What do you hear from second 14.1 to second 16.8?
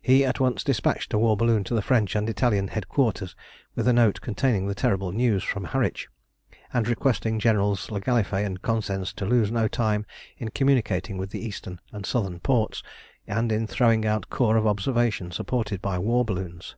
corps of observation supported by war balloons.